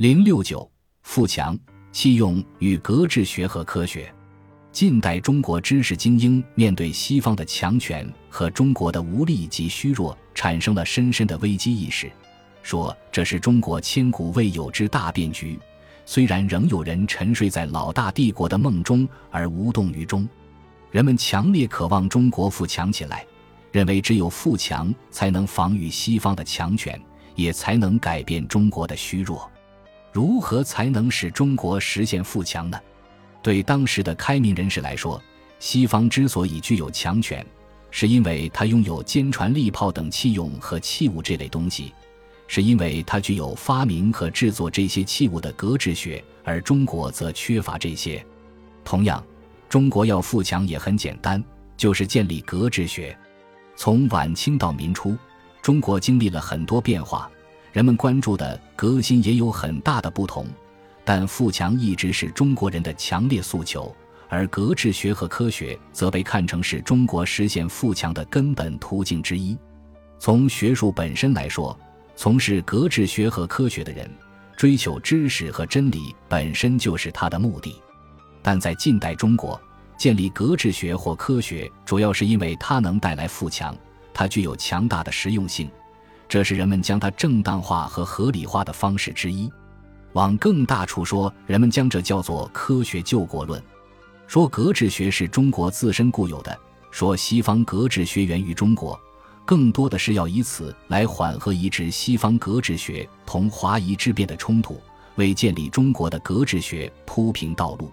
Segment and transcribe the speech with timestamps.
[0.00, 0.66] 零六九
[1.02, 1.54] 富强
[1.92, 4.10] 弃用与格致学和科学。
[4.72, 12.10] 近代中国知识精英面对西方的强权和中国的无力及虚弱，产生了深深的危机意识，
[12.62, 15.60] 说这是中国千古未有之大变局。
[16.06, 20.26] 虽然仍有人沉睡在老大帝国的梦中而无动于衷，
[20.90, 23.26] 人们强烈渴望中国富强起来，
[23.70, 26.98] 认为只有富强才能防御西方的强权，
[27.34, 29.46] 也才能改变中国的虚弱。
[30.12, 32.78] 如何才能使中国实现富强呢？
[33.42, 35.22] 对当时的开明人士来说，
[35.58, 37.44] 西方之所以具有强权，
[37.90, 41.92] 是因为它拥有坚船利炮等器用和器物这类东西，
[42.46, 48.24] 是因为它具有发明和制作这些器物的格致学，而中国则缺乏这些。
[48.84, 49.24] 同样，
[49.68, 51.42] 中国要富强也很简单，
[51.76, 53.16] 就是建立格致学。
[53.76, 55.16] 从晚清到民初，
[55.62, 57.30] 中国经历了很多变化，
[57.72, 60.46] 人们关注的革新也有很大的不同。
[61.04, 63.94] 但富强一直是中国人的强烈诉求，
[64.28, 69.56] 而格致学和科学则被看成是中国实现富强的根本途径之一。
[70.18, 71.76] 从学术本身来说，
[72.14, 74.08] 从事格致学和科学的人
[74.56, 77.80] 追求知识和真理本身就是他的目的。
[78.42, 79.60] 但在近代中国，
[79.98, 83.74] 建立格致学或科学主要是因为它能带来富强，
[84.14, 85.70] 它具有强大的实用性，
[86.30, 89.50] 这是人们将它正当化和合理化的方式之一。
[90.12, 93.60] 往更大处说，人们将这叫做科学救国论，
[94.28, 96.56] 说格致学是中国自身固有的，
[96.92, 98.96] 说西方格致学源于中国，
[99.44, 104.80] 更多的是要以此来缓和移植西方格致学同华夷之变的冲突，
[105.16, 107.90] 为建立中国的格致学铺平道路。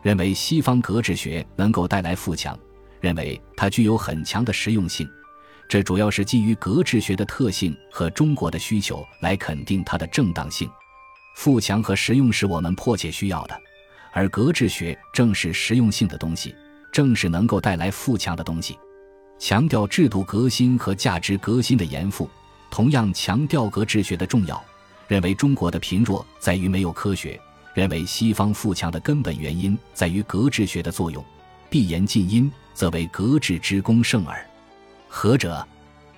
[0.00, 2.56] 认为西方格致学能够带来富强，
[3.00, 5.08] 认为它具有很强的实用性，
[5.68, 10.70] 这主要是基于格致学的特性和中国的需求来肯定它的正当性。
[11.36, 13.60] 富强和实用是我们迫切需要的，
[14.12, 16.54] 而格致学正是实用性的东西，
[16.92, 18.78] 正是能够带来富强的东西。
[19.38, 22.30] 强调制度革新和价值革新的严复，
[22.70, 24.62] 同样强调格致学的重要。
[25.08, 27.38] 认为中国的贫弱在于没有科学，
[27.74, 31.22] 认为西方富强的根本原因在于格致学的作用。
[31.68, 34.48] 必言近因，则为格致之功胜耳。
[35.16, 35.64] 何者？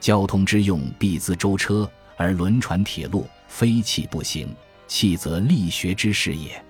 [0.00, 4.48] 交通之用必自舟车，而轮船铁路非气不行。
[4.86, 6.64] 气则力学之事也。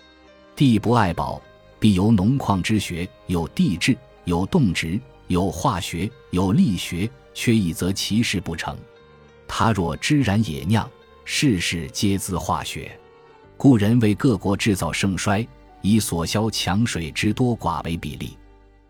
[0.57, 1.41] 地不爱宝，
[1.79, 8.77] 必有农矿之学，有地质，有动植，有化学，有力学，缺一则其事不成。
[9.47, 10.91] 他若知然也酿，
[11.25, 12.99] 事事皆自化学。
[13.57, 15.47] 故人为各国制造盛衰，
[15.83, 18.37] 以所消强水之多寡为比例。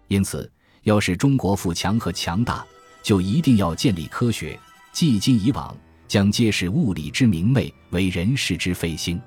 [0.06, 0.50] 因此，
[0.84, 2.66] 要使中国富强和强大，
[3.02, 4.58] 就一定要建立科学。
[4.92, 5.76] 既今以往。
[6.08, 9.20] 将皆是物理之明媚，为人世之废兴。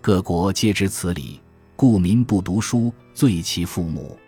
[0.00, 1.40] 各国皆知此理，
[1.76, 4.18] 故民不读书，罪其父母。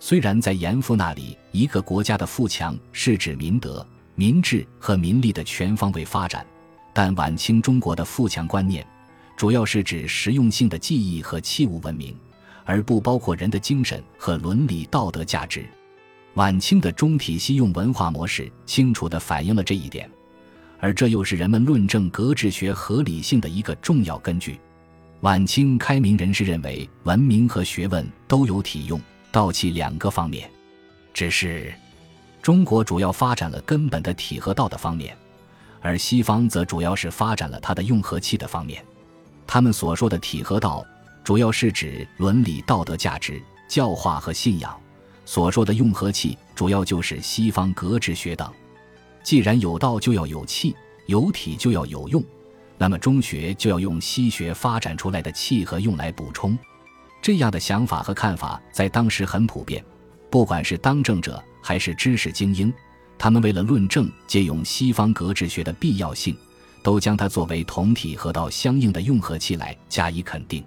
[0.00, 3.86] 虽然在严复那里，一个国家的富强是指民德、
[4.16, 6.44] 民智和民力的全方位发展，
[6.92, 8.84] 但晚清中国的富强观念，
[9.36, 12.12] 主要是指实用性的技艺和器物文明，
[12.64, 15.64] 而不包括人的精神和伦理道德价值。
[16.36, 20.10] 晚清的中体西用文化模式，清楚地反映了这一点。
[20.78, 24.60] 而这又是人们论证格致学合理性的一个重要根据。
[25.20, 29.00] 晚清开明人士认为，文明和学问都有体用、
[29.32, 30.48] 道气两个方面，
[31.14, 31.72] 只是
[32.42, 35.16] 中国主要发展了根本的体和道的方面，
[35.80, 38.84] 而西方则主要是发展了它的用和气的方面。
[39.46, 40.84] 他们所说的体和道，
[41.24, 44.78] 主要是指伦理道德价值、教化和信仰；
[45.26, 48.50] 所说的用和气，主要就是西方格致学等。
[49.22, 50.74] 既然有道就要有气，
[51.06, 52.24] 有体就要有用，
[52.78, 56.56] 那么中学就要用西学发展出来的气和用来补充。
[57.20, 59.84] 这样的想法和看法在当时很普遍，
[60.30, 62.72] 不管是当政者还是知识精英，
[63.18, 66.36] 他们为了论证借用西方格致学的必要性，
[66.84, 70.64] 都将它作为同体和道相应的用和气来加以肯定。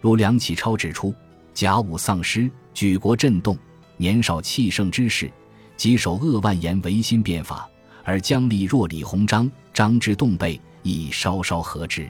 [0.00, 1.12] 如梁启超指出
[1.52, 3.58] ：“甲午丧失，举国震动，
[3.98, 5.30] 年少气盛之士，
[5.76, 7.68] 几首扼万言维新变法。”
[8.02, 12.08] 而姜立若李鸿章、张之洞辈亦稍稍合之，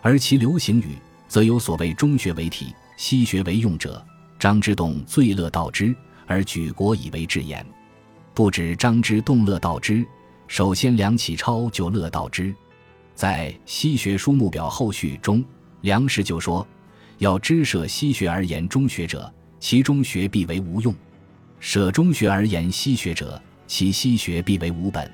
[0.00, 4.00] 而其流行语则有所谓中学为体，西学为用者。
[4.38, 5.92] 张之洞最乐道之，
[6.26, 7.66] 而举国以为至言。
[8.32, 10.06] 不止张之洞乐道之，
[10.46, 12.54] 首先梁启超就乐道之。
[13.16, 15.44] 在《西学书目表后续》中，
[15.80, 16.64] 梁实就说
[17.18, 20.94] ：“要知舍西学而言中学者，其中学必为无用；
[21.66, 25.10] 舍中学而言西学者，其西学必为无本。”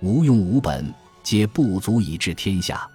[0.00, 0.90] 无用无本，
[1.22, 2.88] 皆不足以治天下。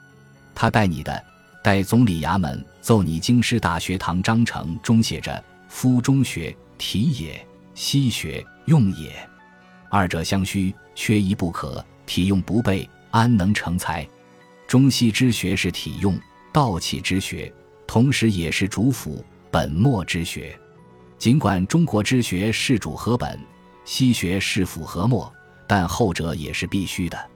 [0.55, 1.23] 他带你的
[1.63, 7.35] 待总理衙门奏拟京师大学堂章程中写着：“夫中学，体也；
[7.75, 9.15] 西学，用也。
[9.91, 11.85] 二者相虚，缺一不可。
[12.07, 14.05] 体用不备，安能成才？
[14.67, 16.19] 中西之学是体用，
[16.51, 17.53] 道气之学，
[17.85, 20.59] 同时也是主辅本末之学。
[21.19, 23.37] 尽管中国之学是主和本，
[23.83, 25.29] 西学是辅和末，
[25.67, 27.29] 但后者也是必须的。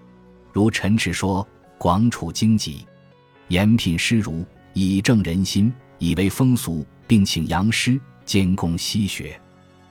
[0.53, 1.45] 如陈池说
[1.77, 2.87] ：‘广处经济。’”
[3.49, 9.37] 延聘师儒，以正人心，以为风俗，并请杨师兼攻西学，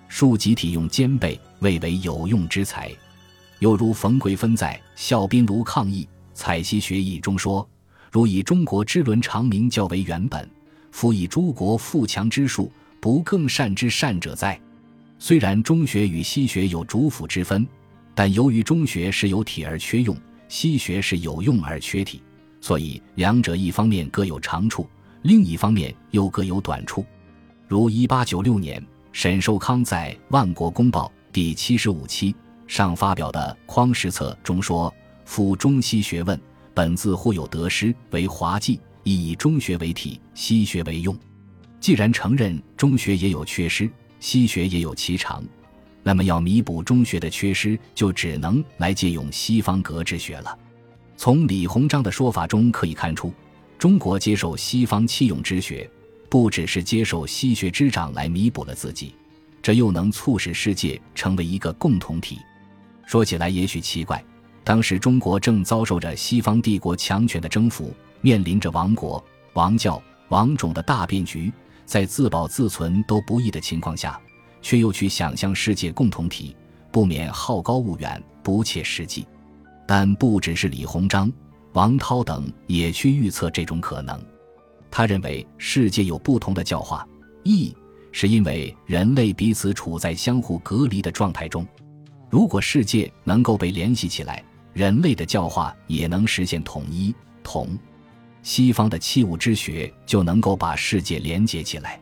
[0.09, 2.91] 庶集体用兼备，谓为有用之才。
[3.59, 7.69] 又如冯桂芬在《孝宾庐抗议采西学议》中说
[8.11, 10.49] ：“如以中国之伦常名教为原本，
[10.91, 12.73] 夫以诸国富强之术，
[13.03, 14.59] 不更善之善者哉？”
[15.19, 17.67] 虽然中学与西学有主辅之分，
[18.15, 20.17] 但由于中学是有体而缺用，
[20.49, 22.23] 西学是有用而缺体。
[22.61, 24.89] 所以，两者一方面各有长处，
[25.23, 27.05] 另一方面又各有短处。
[27.67, 32.35] 如一八九六年，沈寿康在《万国公报》第七十五期
[32.69, 34.95] 上发表的《匡时策》中说
[35.25, 36.41] ：“夫中西学问，
[36.73, 41.17] 本自互有得失，为滑稽，亦以中学为体，西学为用。
[41.83, 43.91] 既然承认中学也有缺失，
[44.21, 45.43] 西学也有其长，
[46.05, 50.57] 那么要弥补中学的缺失，就只能来借用西方格致学了。”
[51.19, 53.35] 从李鸿章的说法中可以看出，
[53.81, 55.91] 中国接受西方器用之学，
[56.29, 59.17] 不只是接受西学之长来弥补了自己，
[59.61, 62.39] 这又能促使世界成为一个共同体。
[63.07, 64.25] 说起来也许奇怪，
[64.63, 69.23] 当时中国正遭受着西方帝国强权的征服，面临着亡国、
[69.55, 71.53] 亡教、亡种的大变局，
[71.85, 74.21] 在自保自存都不易的情况下，
[74.61, 76.57] 却又去想象世界共同体，
[76.91, 79.27] 不免好高骛远，不切实际。
[79.87, 81.31] 但不只是李鸿章、
[81.73, 84.21] 王涛等也去预测这种可能。
[84.91, 87.07] 他认为世界有不同的教化
[87.43, 87.75] 意，
[88.13, 91.67] 是因为人类彼此处在相互隔离的状态中。
[92.31, 94.43] 如果世界能够被联系起来，
[94.73, 97.15] 人类的教化也能实现统一。
[97.43, 97.77] 同
[98.43, 102.01] 西方的器物之学就能够把世界连接起来，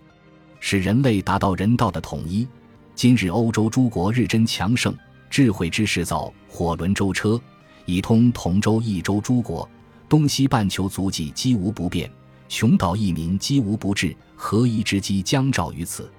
[0.58, 2.48] 使人类达到人道的统一。
[2.94, 4.94] 今日欧洲诸国日臻强盛，
[5.28, 7.40] 智慧之士造火轮舟车。
[7.86, 9.68] 以通同州一州诸国，
[10.08, 12.10] 东西半球足迹几无不便，
[12.48, 16.10] 穷岛一民几无不治，合一之机将兆于此。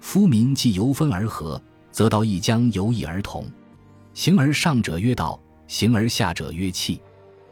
[0.00, 1.60] 夫民既由分而合，
[1.90, 3.44] 则道亦将由异而同。
[4.14, 7.00] 形而上者曰道，形而下者曰气。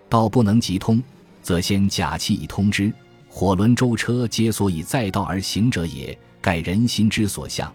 [0.08, 1.02] 道不能即通，
[1.46, 2.92] 则先假气以通之。
[3.28, 7.72] 火轮舟车皆所以载道而行者也，盖人心之所向，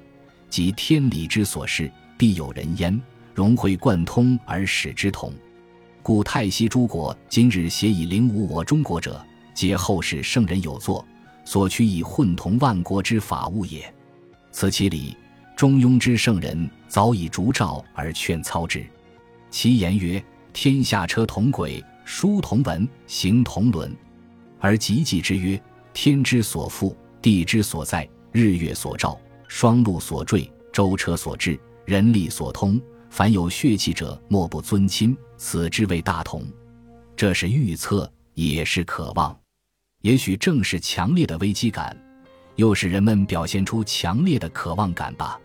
[0.49, 3.01] 即天理之所示，必有人焉，
[3.33, 5.33] 融会贯通而使之同。
[6.03, 11.07] 故泰西诸国今日协以凌侮我中国者，皆后世圣人有作，
[11.45, 13.89] 所趋以混同万国之法物也。
[14.51, 15.15] 此其理，
[15.55, 18.85] 中庸之圣人早已烛照而劝操之。
[19.49, 20.21] 其言曰
[20.51, 21.81] ：“天下车同轨，
[22.13, 23.95] 书同文，行同伦。”
[24.59, 25.59] 而极济之曰
[25.93, 29.17] ：“天之所覆，地之所在，日月所照，
[29.47, 32.79] 双陆所坠，舟车所至，人力所通。
[33.09, 36.45] 凡有血气者，莫不尊亲。”此之谓大同，
[37.15, 39.35] 这是预测，也是渴望。
[40.01, 41.97] 也许正是强烈的危机感，
[42.57, 45.39] 又使人们表现出强烈的渴望感吧。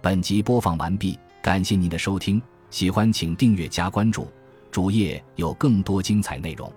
[0.00, 4.26] 本集播放完毕，感谢您的收听，喜欢请订阅加关注，
[4.70, 6.72] 主页有更多精彩内容。